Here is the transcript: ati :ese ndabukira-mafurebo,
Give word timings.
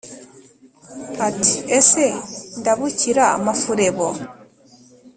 ati 1.27 1.53
:ese 1.79 2.05
ndabukira-mafurebo, 2.59 4.07